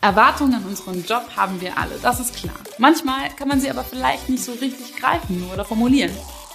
Erwartungen 0.00 0.54
an 0.54 0.64
unseren 0.64 1.04
Job 1.04 1.24
haben 1.34 1.60
wir 1.60 1.76
alle, 1.76 1.98
das 2.00 2.20
ist 2.20 2.36
klar. 2.36 2.54
Manchmal 2.78 3.30
kann 3.30 3.48
man 3.48 3.60
sie 3.60 3.68
aber 3.68 3.82
vielleicht 3.82 4.28
nicht 4.28 4.44
so 4.44 4.52
richtig 4.52 4.94
greifen 4.94 5.50
oder 5.52 5.64
formulieren. 5.64 6.12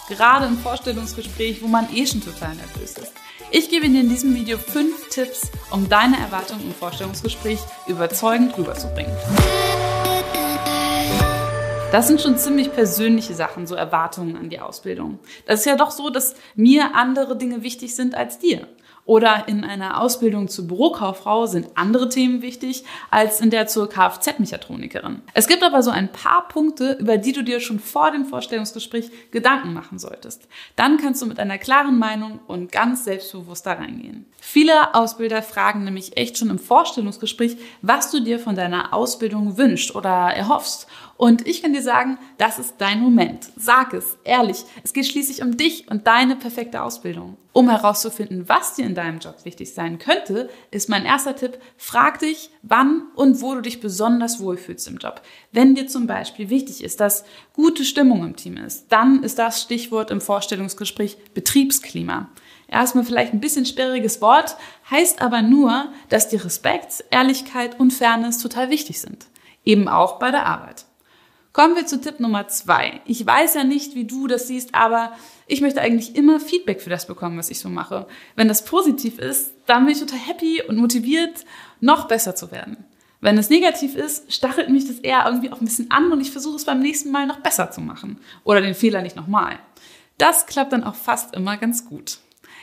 Gerade 0.08 0.46
im 0.46 0.58
Vorstellungsgespräch, 0.58 1.62
wo 1.62 1.68
man 1.68 1.94
eh 1.94 2.08
schon 2.08 2.24
total 2.24 2.56
nervös 2.56 2.98
ist. 2.98 3.12
Ich 3.52 3.70
gebe 3.70 3.90
dir 3.90 4.00
in 4.00 4.08
diesem 4.08 4.34
Video 4.34 4.58
fünf 4.58 5.10
Tipps, 5.10 5.52
um 5.72 5.90
deine 5.90 6.18
Erwartungen 6.20 6.68
im 6.68 6.74
Vorstellungsgespräch 6.74 7.60
überzeugend 7.86 8.58
rüberzubringen. 8.58 9.14
Das 11.92 12.08
sind 12.08 12.22
schon 12.22 12.38
ziemlich 12.38 12.72
persönliche 12.72 13.34
Sachen, 13.34 13.68
so 13.68 13.76
Erwartungen 13.76 14.38
an 14.38 14.50
die 14.50 14.62
Ausbildung. 14.62 15.20
Das 15.46 15.60
ist 15.60 15.66
ja 15.66 15.76
doch 15.76 15.92
so, 15.92 16.10
dass 16.10 16.36
mir 16.56 16.96
andere 16.96 17.38
Dinge 17.38 17.62
wichtig 17.62 17.94
sind 17.94 18.16
als 18.16 18.40
dir. 18.40 18.70
Oder 19.06 19.50
in 19.50 19.66
einer 19.66 20.00
Ausbildung 20.00 20.48
zur 20.48 20.68
Bürokauffrau 20.68 21.46
sind 21.46 21.68
andere 21.76 22.08
Themen 22.08 22.42
wichtig 22.42 22.86
als 23.12 23.42
in 23.42 23.50
der 23.50 23.68
zur 23.68 23.90
Kfz-Mechatronikerin. 23.90 25.22
Es 25.34 25.48
gibt 25.48 25.62
aber 25.62 25.84
so 25.84 25.92
ein 25.92 26.12
paar 26.12 26.48
Punkte, 26.48 26.94
über 26.94 27.18
die 27.18 27.34
du 27.34 27.44
dir 27.44 27.60
schon 27.60 27.80
vor 27.80 28.12
dem 28.12 28.26
Vorstellungsgespräch 28.26 29.12
Gedanken 29.32 29.74
machen 29.74 30.00
solltest. 30.00 30.48
Dann 30.78 30.98
kannst 30.98 31.22
du 31.22 31.26
mit 31.26 31.40
einer 31.40 31.58
klaren 31.58 32.00
Meinung 32.00 32.40
und 32.48 32.72
ganz 32.72 33.04
selbstbewusst 33.04 33.66
da 33.66 33.74
reingehen. 33.74 34.26
Viele 34.40 34.96
Ausbilder 34.96 35.42
fragen 35.42 35.84
nämlich 35.84 36.16
echt 36.16 36.38
schon 36.38 36.50
im 36.50 36.60
Vorstellungsgespräch, 36.60 37.58
was 37.82 38.10
du 38.10 38.22
dir 38.22 38.40
von 38.40 38.56
deiner 38.56 38.94
Ausbildung 38.94 39.58
wünschst 39.58 39.96
oder 39.96 40.10
erhoffst. 40.34 40.88
Und 41.18 41.46
ich 41.46 41.62
kann 41.62 41.74
dir 41.74 41.82
sagen, 41.82 42.18
das 42.38 42.58
ist 42.58 42.76
dein 42.78 43.02
Moment. 43.02 43.50
Sag 43.58 43.94
es, 43.94 44.18
ehrlich. 44.24 44.64
Es 44.84 44.94
geht 44.94 45.06
schließlich 45.06 45.42
um 45.42 45.58
dich 45.58 45.90
und 45.90 46.08
deine 46.08 46.38
perfekte 46.38 46.82
Ausbildung. 46.82 47.38
Um 47.54 47.70
herauszufinden, 47.70 48.50
was 48.50 48.74
dir 48.74 48.86
in 48.86 48.96
deinem 48.96 49.20
Job 49.20 49.46
wichtig 49.46 49.76
sein 49.76 50.00
könnte, 50.00 50.50
ist 50.72 50.90
mein 50.90 51.06
erster 51.06 51.36
Tipp, 51.36 51.60
frag 51.78 52.18
dich, 52.18 52.50
wann 52.64 53.04
und 53.16 53.42
wo 53.42 53.54
du 53.54 53.62
dich 53.62 53.80
besonders 53.80 54.40
wohlfühlst 54.40 54.88
im 54.88 54.98
Job. 54.98 55.22
Wenn 55.52 55.76
dir 55.76 55.86
zum 55.86 56.08
Beispiel 56.08 56.50
wichtig 56.50 56.84
ist, 56.84 57.00
dass 57.00 57.24
gute 57.54 57.86
Stimmung 57.86 58.24
im 58.24 58.36
Team 58.36 58.58
ist, 58.58 58.92
dann 58.92 59.22
ist 59.22 59.38
das 59.38 59.62
Stichwort 59.62 60.10
im 60.10 60.20
Vorstellungsgespräch 60.20 61.18
Betriebsklima. 61.36 62.30
Erstmal 62.68 63.04
vielleicht 63.04 63.34
ein 63.34 63.40
bisschen 63.40 63.68
sperriges 63.68 64.20
Wort, 64.20 64.58
heißt 64.90 65.22
aber 65.22 65.44
nur, 65.44 65.92
dass 66.10 66.30
dir 66.30 66.44
Respekt, 66.44 67.04
Ehrlichkeit 67.12 67.80
und 67.80 67.94
Fairness 67.94 68.40
total 68.40 68.72
wichtig 68.72 69.00
sind. 69.00 69.28
Eben 69.64 69.88
auch 69.88 70.18
bei 70.18 70.32
der 70.32 70.48
Arbeit. 70.48 70.86
Kommen 71.54 71.76
wir 71.76 71.86
zu 71.86 72.02
Tipp 72.02 72.20
Nummer 72.20 72.48
zwei. 72.48 73.02
Ich 73.06 73.24
weiß 73.24 73.54
ja 73.54 73.64
nicht, 73.64 73.94
wie 73.94 74.06
du 74.06 74.26
das 74.26 74.48
siehst, 74.48 74.74
aber 74.74 75.14
ich 75.46 75.62
möchte 75.62 75.82
eigentlich 75.82 76.16
immer 76.16 76.40
Feedback 76.40 76.82
für 76.82 76.90
das 76.90 77.06
bekommen, 77.06 77.38
was 77.38 77.52
ich 77.52 77.60
so 77.60 77.70
mache. 77.70 78.08
Wenn 78.36 78.48
das 78.48 78.66
positiv 78.66 79.20
ist, 79.20 79.54
dann 79.68 79.86
bin 79.86 79.94
ich 79.94 80.00
total 80.00 80.18
happy 80.18 80.64
und 80.68 80.78
motiviert, 80.78 81.46
noch 81.80 82.08
besser 82.08 82.34
zu 82.34 82.52
werden. 82.52 82.86
Wenn 83.22 83.38
es 83.38 83.52
negativ 83.52 83.96
ist, 83.96 84.34
stachelt 84.34 84.70
mich 84.70 84.88
das 84.88 84.98
eher 84.98 85.26
irgendwie 85.28 85.52
auch 85.52 85.62
ein 85.62 85.66
bisschen 85.66 85.92
an 85.92 86.12
und 86.12 86.22
ich 86.22 86.32
versuche 86.32 86.56
es 86.56 86.66
beim 86.66 86.80
nächsten 86.80 87.12
Mal 87.12 87.28
noch 87.28 87.40
besser 87.40 87.70
zu 87.70 87.82
machen. 87.82 88.20
Oder 88.44 88.60
den 88.60 88.74
Fehler 88.74 89.04
nicht 89.04 89.16
nochmal. 89.16 89.60
Das 90.18 90.48
klappt 90.48 90.74
dann 90.74 90.84
auch 90.84 90.96
fast 90.96 91.36
immer 91.36 91.58
ganz 91.58 91.86
gut. 91.86 92.18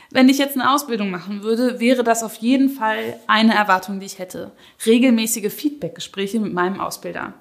Wenn 0.09 0.27
ich 0.27 0.37
jetzt 0.37 0.57
eine 0.57 0.69
Ausbildung 0.69 1.09
machen 1.11 1.43
würde, 1.43 1.79
wäre 1.79 2.03
das 2.03 2.23
auf 2.23 2.35
jeden 2.35 2.69
Fall 2.69 3.17
eine 3.27 3.55
Erwartung, 3.55 4.01
die 4.01 4.05
ich 4.05 4.19
hätte. 4.19 4.51
Regelmäßige 4.85 5.51
Feedbackgespräche 5.51 6.41
mit 6.41 6.51
meinem 6.51 6.81
Ausbilder. 6.81 7.35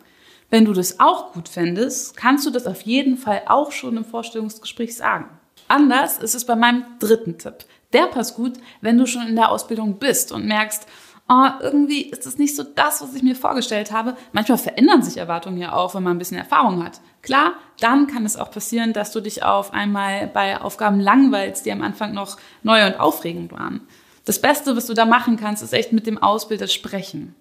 Wenn 0.50 0.64
du 0.64 0.72
das 0.72 0.98
auch 0.98 1.32
gut 1.32 1.48
fändest, 1.48 2.16
kannst 2.16 2.44
du 2.44 2.50
das 2.50 2.66
auf 2.66 2.82
jeden 2.82 3.16
Fall 3.16 3.42
auch 3.46 3.70
schon 3.70 3.96
im 3.96 4.04
Vorstellungsgespräch 4.04 4.96
sagen. 4.96 5.28
Anders 5.68 6.18
ist 6.18 6.34
es 6.34 6.44
bei 6.44 6.56
meinem 6.56 6.84
dritten 6.98 7.38
Tipp. 7.38 7.64
Der 7.92 8.06
passt 8.06 8.34
gut, 8.34 8.54
wenn 8.80 8.98
du 8.98 9.06
schon 9.06 9.28
in 9.28 9.36
der 9.36 9.50
Ausbildung 9.50 10.00
bist 10.00 10.32
und 10.32 10.46
merkst, 10.46 10.88
oh, 11.28 11.46
irgendwie 11.60 12.02
ist 12.02 12.26
das 12.26 12.38
nicht 12.38 12.56
so 12.56 12.64
das, 12.64 13.00
was 13.00 13.14
ich 13.14 13.22
mir 13.22 13.36
vorgestellt 13.36 13.92
habe. 13.92 14.16
Manchmal 14.32 14.58
verändern 14.58 15.02
sich 15.02 15.16
Erwartungen 15.16 15.58
ja 15.58 15.72
auch, 15.72 15.94
wenn 15.94 16.02
man 16.02 16.16
ein 16.16 16.18
bisschen 16.18 16.38
Erfahrung 16.38 16.84
hat. 16.84 17.00
Klar, 17.22 17.52
dann 17.78 18.08
kann 18.08 18.26
es 18.26 18.36
auch 18.36 18.50
passieren, 18.50 18.92
dass 18.92 19.12
du 19.12 19.20
dich 19.20 19.44
auf 19.44 19.72
einmal 19.72 20.26
bei 20.26 20.60
Aufgaben 20.60 20.98
langweilst, 20.98 21.64
die 21.64 21.70
am 21.70 21.82
Anfang 21.82 22.12
noch 22.12 22.36
neu 22.64 22.84
und 22.84 22.98
aufregend 22.98 23.52
waren. 23.52 23.82
Das 24.24 24.40
Beste, 24.40 24.76
was 24.76 24.86
du 24.86 24.94
da 24.94 25.04
machen 25.04 25.36
kannst, 25.36 25.62
ist 25.62 25.72
echt 25.72 25.92
mit 25.92 26.08
dem 26.08 26.18
Ausbilder 26.18 26.66
sprechen. 26.66 27.36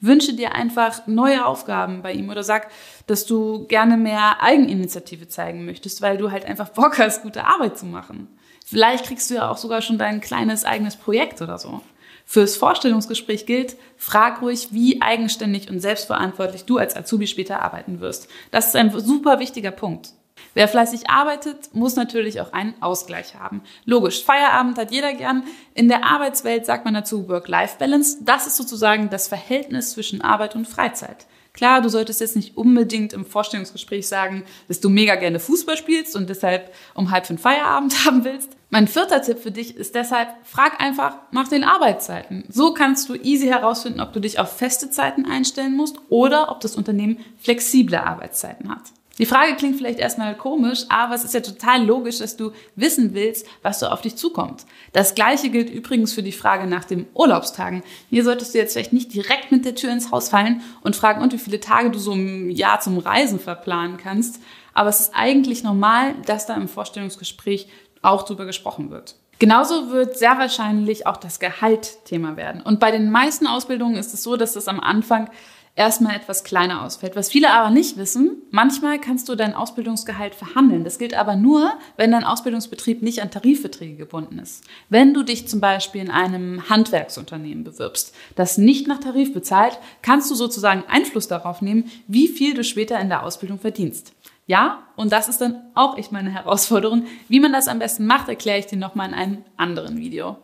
Wünsche 0.00 0.34
dir 0.34 0.54
einfach 0.54 1.06
neue 1.06 1.44
Aufgaben 1.44 2.02
bei 2.02 2.12
ihm 2.12 2.30
oder 2.30 2.44
sag, 2.44 2.68
dass 3.06 3.26
du 3.26 3.66
gerne 3.66 3.96
mehr 3.96 4.42
Eigeninitiative 4.42 5.28
zeigen 5.28 5.64
möchtest, 5.64 6.02
weil 6.02 6.18
du 6.18 6.30
halt 6.30 6.44
einfach 6.44 6.68
Bock 6.68 6.98
hast, 6.98 7.22
gute 7.22 7.44
Arbeit 7.44 7.76
zu 7.76 7.86
machen. 7.86 8.28
Vielleicht 8.64 9.06
kriegst 9.06 9.30
du 9.30 9.34
ja 9.34 9.50
auch 9.50 9.56
sogar 9.56 9.82
schon 9.82 9.98
dein 9.98 10.20
kleines 10.20 10.64
eigenes 10.64 10.96
Projekt 10.96 11.42
oder 11.42 11.58
so. 11.58 11.80
Fürs 12.26 12.56
Vorstellungsgespräch 12.56 13.46
gilt, 13.46 13.76
frag 13.96 14.42
ruhig, 14.42 14.68
wie 14.70 15.00
eigenständig 15.00 15.70
und 15.70 15.80
selbstverantwortlich 15.80 16.66
du 16.66 16.76
als 16.76 16.94
Azubi 16.94 17.26
später 17.26 17.62
arbeiten 17.62 18.00
wirst. 18.00 18.28
Das 18.50 18.66
ist 18.66 18.76
ein 18.76 18.90
super 18.90 19.40
wichtiger 19.40 19.70
Punkt. 19.70 20.10
Wer 20.54 20.68
fleißig 20.68 21.10
arbeitet, 21.10 21.74
muss 21.74 21.96
natürlich 21.96 22.40
auch 22.40 22.52
einen 22.52 22.74
Ausgleich 22.80 23.34
haben. 23.34 23.62
Logisch, 23.84 24.24
Feierabend 24.24 24.78
hat 24.78 24.90
jeder 24.90 25.12
gern. 25.14 25.44
In 25.74 25.88
der 25.88 26.04
Arbeitswelt 26.04 26.66
sagt 26.66 26.84
man 26.84 26.94
dazu 26.94 27.28
Work-Life-Balance. 27.28 28.18
Das 28.22 28.46
ist 28.46 28.56
sozusagen 28.56 29.10
das 29.10 29.28
Verhältnis 29.28 29.92
zwischen 29.92 30.20
Arbeit 30.20 30.54
und 30.54 30.66
Freizeit. 30.66 31.26
Klar, 31.58 31.82
du 31.82 31.88
solltest 31.88 32.20
jetzt 32.20 32.36
nicht 32.36 32.56
unbedingt 32.56 33.12
im 33.12 33.24
Vorstellungsgespräch 33.24 34.06
sagen, 34.06 34.44
dass 34.68 34.78
du 34.78 34.88
mega 34.88 35.16
gerne 35.16 35.40
Fußball 35.40 35.76
spielst 35.76 36.14
und 36.14 36.28
deshalb 36.28 36.72
um 36.94 37.10
halb 37.10 37.26
fünf 37.26 37.40
Feierabend 37.40 38.04
haben 38.04 38.22
willst. 38.22 38.50
Mein 38.70 38.86
vierter 38.86 39.22
Tipp 39.22 39.40
für 39.40 39.50
dich 39.50 39.76
ist 39.76 39.96
deshalb, 39.96 40.28
frag 40.44 40.80
einfach 40.80 41.16
nach 41.32 41.48
den 41.48 41.64
Arbeitszeiten. 41.64 42.44
So 42.48 42.74
kannst 42.74 43.08
du 43.08 43.16
easy 43.16 43.48
herausfinden, 43.48 44.00
ob 44.00 44.12
du 44.12 44.20
dich 44.20 44.38
auf 44.38 44.56
feste 44.56 44.90
Zeiten 44.90 45.26
einstellen 45.26 45.74
musst 45.74 45.96
oder 46.10 46.52
ob 46.52 46.60
das 46.60 46.76
Unternehmen 46.76 47.18
flexible 47.40 47.96
Arbeitszeiten 47.96 48.70
hat. 48.70 48.82
Die 49.18 49.26
Frage 49.26 49.56
klingt 49.56 49.76
vielleicht 49.76 49.98
erstmal 49.98 50.36
komisch, 50.36 50.84
aber 50.88 51.14
es 51.14 51.24
ist 51.24 51.34
ja 51.34 51.40
total 51.40 51.84
logisch, 51.84 52.18
dass 52.18 52.36
du 52.36 52.52
wissen 52.76 53.14
willst, 53.14 53.46
was 53.62 53.80
so 53.80 53.88
auf 53.88 54.00
dich 54.00 54.16
zukommt. 54.16 54.64
Das 54.92 55.16
gleiche 55.16 55.50
gilt 55.50 55.70
übrigens 55.70 56.12
für 56.12 56.22
die 56.22 56.32
Frage 56.32 56.68
nach 56.68 56.84
den 56.84 57.06
Urlaubstagen. 57.14 57.82
Hier 58.10 58.22
solltest 58.22 58.54
du 58.54 58.58
jetzt 58.58 58.74
vielleicht 58.74 58.92
nicht 58.92 59.12
direkt 59.12 59.50
mit 59.50 59.64
der 59.64 59.74
Tür 59.74 59.92
ins 59.92 60.12
Haus 60.12 60.28
fallen 60.28 60.62
und 60.82 60.94
fragen, 60.94 61.20
und 61.20 61.32
wie 61.32 61.38
viele 61.38 61.58
Tage 61.58 61.90
du 61.90 61.98
so 61.98 62.12
im 62.12 62.50
Jahr 62.50 62.80
zum 62.80 62.98
Reisen 62.98 63.40
verplanen 63.40 63.96
kannst. 63.96 64.40
Aber 64.72 64.88
es 64.88 65.00
ist 65.00 65.12
eigentlich 65.14 65.64
normal, 65.64 66.14
dass 66.26 66.46
da 66.46 66.54
im 66.54 66.68
Vorstellungsgespräch 66.68 67.66
auch 68.02 68.22
drüber 68.22 68.46
gesprochen 68.46 68.90
wird. 68.90 69.16
Genauso 69.40 69.90
wird 69.90 70.18
sehr 70.18 70.36
wahrscheinlich 70.38 71.06
auch 71.06 71.16
das 71.16 71.38
Gehalt 71.38 72.04
Thema 72.04 72.36
werden. 72.36 72.60
Und 72.60 72.80
bei 72.80 72.90
den 72.90 73.10
meisten 73.10 73.46
Ausbildungen 73.46 73.96
ist 73.96 74.12
es 74.12 74.22
so, 74.24 74.36
dass 74.36 74.54
das 74.54 74.66
am 74.66 74.80
Anfang 74.80 75.30
erstmal 75.78 76.16
etwas 76.16 76.42
kleiner 76.42 76.84
ausfällt. 76.84 77.14
Was 77.14 77.30
viele 77.30 77.50
aber 77.52 77.70
nicht 77.70 77.96
wissen, 77.96 78.42
manchmal 78.50 78.98
kannst 79.00 79.28
du 79.28 79.36
dein 79.36 79.54
Ausbildungsgehalt 79.54 80.34
verhandeln. 80.34 80.82
Das 80.82 80.98
gilt 80.98 81.14
aber 81.14 81.36
nur, 81.36 81.72
wenn 81.96 82.10
dein 82.10 82.24
Ausbildungsbetrieb 82.24 83.00
nicht 83.00 83.22
an 83.22 83.30
Tarifverträge 83.30 83.96
gebunden 83.96 84.40
ist. 84.40 84.64
Wenn 84.88 85.14
du 85.14 85.22
dich 85.22 85.46
zum 85.46 85.60
Beispiel 85.60 86.00
in 86.00 86.10
einem 86.10 86.68
Handwerksunternehmen 86.68 87.62
bewirbst, 87.62 88.14
das 88.34 88.58
nicht 88.58 88.88
nach 88.88 88.98
Tarif 88.98 89.32
bezahlt, 89.32 89.78
kannst 90.02 90.30
du 90.30 90.34
sozusagen 90.34 90.82
Einfluss 90.88 91.28
darauf 91.28 91.62
nehmen, 91.62 91.90
wie 92.08 92.26
viel 92.26 92.54
du 92.54 92.64
später 92.64 92.98
in 92.98 93.08
der 93.08 93.22
Ausbildung 93.22 93.60
verdienst. 93.60 94.12
Ja, 94.48 94.82
und 94.96 95.12
das 95.12 95.28
ist 95.28 95.42
dann 95.42 95.60
auch 95.74 95.98
echt 95.98 96.10
meine 96.10 96.30
Herausforderung. 96.30 97.04
Wie 97.28 97.38
man 97.38 97.52
das 97.52 97.68
am 97.68 97.78
besten 97.78 98.06
macht, 98.06 98.28
erkläre 98.28 98.58
ich 98.58 98.64
dir 98.64 98.78
nochmal 98.78 99.10
in 99.10 99.14
einem 99.14 99.44
anderen 99.58 99.98
Video. 99.98 100.38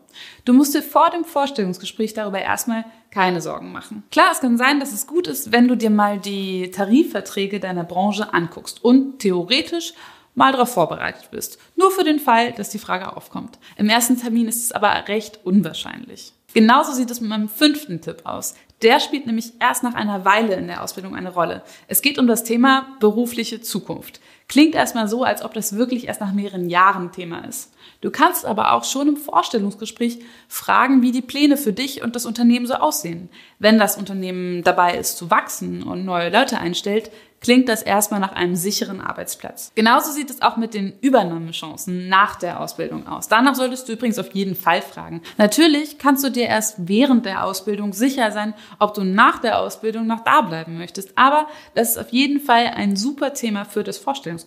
Du 0.44 0.52
musst 0.52 0.74
dir 0.74 0.82
vor 0.82 1.08
dem 1.08 1.24
Vorstellungsgespräch 1.24 2.12
darüber 2.12 2.38
erstmal 2.38 2.84
keine 3.10 3.40
Sorgen 3.40 3.72
machen. 3.72 4.02
Klar, 4.10 4.28
es 4.30 4.40
kann 4.40 4.58
sein, 4.58 4.78
dass 4.78 4.92
es 4.92 5.06
gut 5.06 5.26
ist, 5.26 5.52
wenn 5.52 5.68
du 5.68 5.74
dir 5.74 5.88
mal 5.88 6.18
die 6.18 6.70
Tarifverträge 6.70 7.60
deiner 7.60 7.84
Branche 7.84 8.34
anguckst 8.34 8.84
und 8.84 9.20
theoretisch 9.20 9.94
mal 10.34 10.52
darauf 10.52 10.74
vorbereitet 10.74 11.30
bist. 11.30 11.58
Nur 11.74 11.90
für 11.90 12.04
den 12.04 12.18
Fall, 12.18 12.52
dass 12.52 12.68
die 12.68 12.78
Frage 12.78 13.16
aufkommt. 13.16 13.58
Im 13.78 13.88
ersten 13.88 14.20
Termin 14.20 14.48
ist 14.48 14.62
es 14.62 14.72
aber 14.72 15.08
recht 15.08 15.40
unwahrscheinlich. 15.44 16.34
Genauso 16.52 16.92
sieht 16.92 17.10
es 17.10 17.22
mit 17.22 17.30
meinem 17.30 17.48
fünften 17.48 18.02
Tipp 18.02 18.20
aus. 18.24 18.54
Der 18.84 19.00
spielt 19.00 19.26
nämlich 19.26 19.54
erst 19.60 19.82
nach 19.82 19.94
einer 19.94 20.26
Weile 20.26 20.56
in 20.56 20.66
der 20.66 20.82
Ausbildung 20.82 21.16
eine 21.16 21.32
Rolle. 21.32 21.62
Es 21.88 22.02
geht 22.02 22.18
um 22.18 22.26
das 22.26 22.44
Thema 22.44 22.86
berufliche 23.00 23.62
Zukunft. 23.62 24.20
Klingt 24.54 24.76
erstmal 24.76 25.08
so, 25.08 25.24
als 25.24 25.44
ob 25.44 25.52
das 25.52 25.74
wirklich 25.74 26.06
erst 26.06 26.20
nach 26.20 26.32
mehreren 26.32 26.70
Jahren 26.70 27.10
Thema 27.10 27.40
ist. 27.40 27.72
Du 28.02 28.12
kannst 28.12 28.46
aber 28.46 28.72
auch 28.72 28.84
schon 28.84 29.08
im 29.08 29.16
Vorstellungsgespräch 29.16 30.20
fragen, 30.46 31.02
wie 31.02 31.10
die 31.10 31.22
Pläne 31.22 31.56
für 31.56 31.72
dich 31.72 32.04
und 32.04 32.14
das 32.14 32.24
Unternehmen 32.24 32.68
so 32.68 32.74
aussehen. 32.74 33.30
Wenn 33.58 33.80
das 33.80 33.96
Unternehmen 33.96 34.62
dabei 34.62 34.96
ist 34.96 35.16
zu 35.16 35.28
wachsen 35.28 35.82
und 35.82 36.04
neue 36.04 36.30
Leute 36.30 36.58
einstellt, 36.58 37.10
klingt 37.44 37.68
das 37.68 37.82
erstmal 37.82 38.20
nach 38.20 38.32
einem 38.32 38.56
sicheren 38.56 39.02
Arbeitsplatz. 39.02 39.70
Genauso 39.74 40.12
sieht 40.12 40.30
es 40.30 40.40
auch 40.40 40.56
mit 40.56 40.72
den 40.72 40.94
Übernahmechancen 41.02 42.08
nach 42.08 42.36
der 42.36 42.58
Ausbildung 42.60 43.06
aus. 43.06 43.28
Danach 43.28 43.54
solltest 43.54 43.86
du 43.86 43.92
übrigens 43.92 44.18
auf 44.18 44.34
jeden 44.34 44.54
Fall 44.54 44.80
fragen. 44.80 45.20
Natürlich 45.36 45.98
kannst 45.98 46.24
du 46.24 46.30
dir 46.30 46.46
erst 46.46 46.88
während 46.88 47.26
der 47.26 47.44
Ausbildung 47.44 47.92
sicher 47.92 48.32
sein, 48.32 48.54
ob 48.78 48.94
du 48.94 49.04
nach 49.04 49.40
der 49.40 49.58
Ausbildung 49.58 50.06
noch 50.06 50.24
da 50.24 50.40
bleiben 50.40 50.78
möchtest. 50.78 51.18
Aber 51.18 51.46
das 51.74 51.90
ist 51.90 51.98
auf 51.98 52.08
jeden 52.10 52.40
Fall 52.40 52.72
ein 52.74 52.96
super 52.96 53.34
Thema 53.34 53.66
für 53.66 53.84
das 53.84 53.98
Vorstellungsgespräch. 53.98 54.43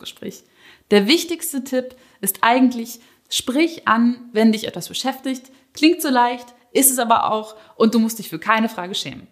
Der 0.91 1.07
wichtigste 1.07 1.63
Tipp 1.63 1.95
ist 2.21 2.39
eigentlich, 2.41 2.99
sprich 3.29 3.87
an, 3.87 4.29
wenn 4.33 4.51
dich 4.51 4.67
etwas 4.67 4.87
beschäftigt. 4.87 5.51
Klingt 5.73 6.01
so 6.01 6.09
leicht, 6.09 6.47
ist 6.71 6.91
es 6.91 6.99
aber 6.99 7.31
auch 7.31 7.55
und 7.75 7.93
du 7.93 7.99
musst 7.99 8.19
dich 8.19 8.29
für 8.29 8.39
keine 8.39 8.69
Frage 8.69 8.95
schämen. 8.95 9.27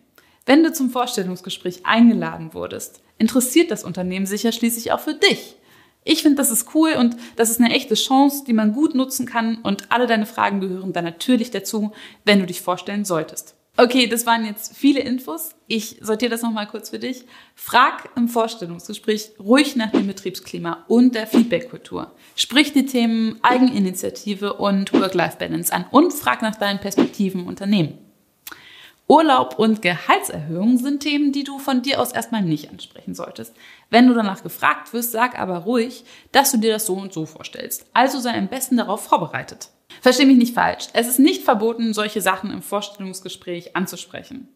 Wenn 0.45 0.63
du 0.63 0.71
zum 0.71 0.89
Vorstellungsgespräch 0.89 1.85
eingeladen 1.85 2.53
wurdest, 2.53 3.01
interessiert 3.17 3.71
das 3.71 3.83
Unternehmen 3.83 4.25
sich 4.25 4.44
ja 4.44 4.51
schließlich 4.51 4.91
auch 4.91 5.00
für 5.00 5.15
dich. 5.15 5.56
Ich 6.03 6.21
finde, 6.21 6.38
das 6.38 6.51
ist 6.51 6.75
cool 6.75 6.94
und 6.94 7.17
das 7.35 7.50
ist 7.50 7.59
eine 7.59 7.73
echte 7.73 7.95
Chance, 7.95 8.44
die 8.45 8.53
man 8.53 8.73
gut 8.73 8.94
nutzen 8.94 9.25
kann 9.25 9.57
und 9.63 9.91
alle 9.91 10.06
deine 10.06 10.27
Fragen 10.27 10.62
gehören 10.62 10.94
dann 10.94 11.03
natürlich 11.03 11.50
dazu, 11.50 11.94
wenn 12.25 12.39
du 12.39 12.45
dich 12.45 12.62
vorstellen 12.62 13.06
solltest. 13.06 13.54
Okay, 13.77 14.07
das 14.07 14.25
waren 14.25 14.45
jetzt 14.45 14.77
viele 14.77 15.01
Infos. 15.01 15.54
Ich 15.68 15.98
sortiere 16.01 16.31
das 16.31 16.42
nochmal 16.42 16.66
kurz 16.66 16.92
für 16.92 17.00
dich. 17.00 17.25
Frag 17.56 18.10
im 18.16 18.30
Vorstellungsgespräch 18.30 19.31
ruhig 19.38 19.75
nach 19.75 19.92
dem 19.92 20.07
Betriebsklima 20.07 20.86
und 20.88 21.13
der 21.13 21.27
Feedbackkultur. 21.27 22.12
Sprich 22.38 22.72
die 22.72 22.86
Themen 22.86 23.38
Eigeninitiative 23.42 24.54
und 24.54 24.94
Work-Life-Balance 24.94 25.74
an 25.74 25.86
und 25.92 26.13
frag 26.13 26.42
nach 26.42 26.56
deinen 26.56 26.80
Perspektiven 26.80 27.42
im 27.42 27.48
Unternehmen. 27.48 27.98
Urlaub 29.07 29.60
und 29.60 29.81
Gehaltserhöhung 29.81 30.77
sind 30.77 31.01
Themen, 31.01 31.33
die 31.33 31.44
du 31.44 31.60
von 31.60 31.81
dir 31.81 32.01
aus 32.01 32.13
erstmal 32.13 32.44
nicht 32.44 32.72
ansprechen 32.72 33.13
solltest. 33.13 33.54
Wenn 33.89 34.07
du 34.07 34.13
danach 34.13 34.42
gefragt 34.42 34.94
wirst, 34.94 35.12
sag 35.12 35.38
aber 35.38 35.60
ruhig, 35.60 36.06
dass 36.31 36.51
du 36.51 36.57
dir 36.57 36.72
das 36.72 36.86
so 36.86 36.94
und 36.94 37.12
so 37.12 37.25
vorstellst. 37.25 37.86
Also 37.94 38.19
sei 38.19 38.36
am 38.36 38.48
besten 38.48 38.77
darauf 38.77 39.04
vorbereitet. 39.04 39.69
Versteh 40.01 40.25
mich 40.25 40.38
nicht 40.38 40.53
falsch. 40.53 40.88
Es 40.94 41.07
ist 41.07 41.19
nicht 41.19 41.44
verboten, 41.44 41.94
solche 41.94 42.21
Sachen 42.21 42.51
im 42.51 42.62
Vorstellungsgespräch 42.62 43.75
anzusprechen. 43.75 44.47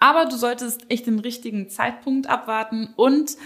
Aber 0.00 0.26
du 0.26 0.36
solltest 0.36 0.90
echt 0.90 1.06
den 1.06 1.18
richtigen 1.18 1.68
Zeitpunkt 1.70 2.28
abwarten 2.28 2.92
und 2.96 3.36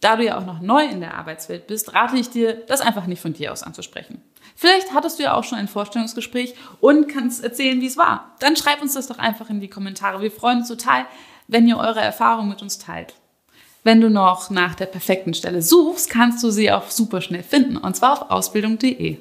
da 0.00 0.16
du 0.16 0.24
ja 0.24 0.38
auch 0.38 0.46
noch 0.46 0.60
neu 0.60 0.84
in 0.84 1.00
der 1.00 1.14
Arbeitswelt 1.14 1.66
bist, 1.66 1.94
rate 1.94 2.16
ich 2.16 2.30
dir, 2.30 2.54
das 2.54 2.80
einfach 2.80 3.06
nicht 3.06 3.20
von 3.20 3.34
dir 3.34 3.52
aus 3.52 3.62
anzusprechen. 3.62 4.22
Vielleicht 4.56 4.94
hattest 4.94 5.18
du 5.18 5.24
ja 5.24 5.34
auch 5.34 5.44
schon 5.44 5.58
ein 5.58 5.68
Vorstellungsgespräch 5.68 6.54
und 6.80 7.08
kannst 7.08 7.44
erzählen, 7.44 7.80
wie 7.80 7.86
es 7.86 7.98
war. 7.98 8.34
Dann 8.40 8.56
schreib 8.56 8.80
uns 8.80 8.94
das 8.94 9.08
doch 9.08 9.18
einfach 9.18 9.50
in 9.50 9.60
die 9.60 9.68
Kommentare. 9.68 10.22
Wir 10.22 10.30
freuen 10.30 10.60
uns 10.60 10.68
total, 10.68 11.04
wenn 11.48 11.68
ihr 11.68 11.76
eure 11.76 12.00
Erfahrungen 12.00 12.48
mit 12.48 12.62
uns 12.62 12.78
teilt. 12.78 13.14
Wenn 13.82 14.00
du 14.00 14.10
noch 14.10 14.50
nach 14.50 14.74
der 14.74 14.86
perfekten 14.86 15.34
Stelle 15.34 15.62
suchst, 15.62 16.10
kannst 16.10 16.42
du 16.42 16.50
sie 16.50 16.70
auch 16.70 16.90
super 16.90 17.20
schnell 17.20 17.42
finden, 17.42 17.76
und 17.76 17.96
zwar 17.96 18.12
auf 18.12 18.30
ausbildung.de. 18.30 19.18